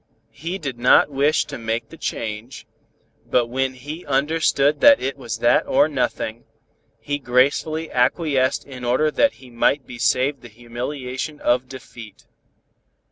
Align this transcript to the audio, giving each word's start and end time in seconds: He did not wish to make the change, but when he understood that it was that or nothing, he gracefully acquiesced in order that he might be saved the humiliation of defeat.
He 0.31 0.57
did 0.57 0.79
not 0.79 1.11
wish 1.11 1.45
to 1.45 1.59
make 1.59 1.89
the 1.89 1.95
change, 1.95 2.65
but 3.27 3.45
when 3.45 3.75
he 3.75 4.03
understood 4.07 4.81
that 4.81 4.99
it 4.99 5.15
was 5.15 5.37
that 5.37 5.67
or 5.67 5.87
nothing, 5.87 6.45
he 6.99 7.19
gracefully 7.19 7.91
acquiesced 7.91 8.65
in 8.65 8.83
order 8.83 9.11
that 9.11 9.33
he 9.33 9.51
might 9.51 9.85
be 9.85 9.99
saved 9.99 10.41
the 10.41 10.47
humiliation 10.47 11.39
of 11.39 11.69
defeat. 11.69 12.25